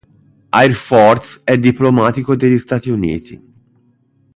Air 0.51 0.73
Force 0.73 1.41
e 1.43 1.59
diplomatico 1.59 2.35
degli 2.35 2.57
Stati 2.57 2.89
Uniti. 2.89 3.39